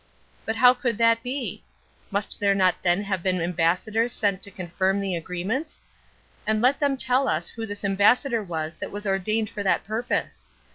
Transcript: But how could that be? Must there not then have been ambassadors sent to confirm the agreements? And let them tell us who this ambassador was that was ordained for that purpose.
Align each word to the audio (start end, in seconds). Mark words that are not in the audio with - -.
But 0.47 0.55
how 0.55 0.73
could 0.73 0.97
that 0.97 1.21
be? 1.21 1.63
Must 2.09 2.39
there 2.39 2.55
not 2.55 2.81
then 2.81 3.03
have 3.03 3.21
been 3.21 3.39
ambassadors 3.39 4.11
sent 4.11 4.41
to 4.41 4.49
confirm 4.49 4.99
the 4.99 5.15
agreements? 5.15 5.79
And 6.47 6.59
let 6.59 6.79
them 6.79 6.97
tell 6.97 7.27
us 7.27 7.49
who 7.49 7.67
this 7.67 7.85
ambassador 7.85 8.41
was 8.41 8.73
that 8.77 8.89
was 8.91 9.05
ordained 9.05 9.51
for 9.51 9.61
that 9.61 9.83
purpose. 9.83 10.47